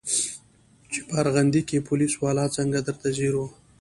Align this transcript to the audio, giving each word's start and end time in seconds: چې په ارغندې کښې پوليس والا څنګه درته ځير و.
چې 0.91 0.99
په 1.07 1.13
ارغندې 1.21 1.61
کښې 1.69 1.79
پوليس 1.87 2.13
والا 2.17 2.45
څنګه 2.57 2.79
درته 2.87 3.07
ځير 3.17 3.33
و. 3.37 3.41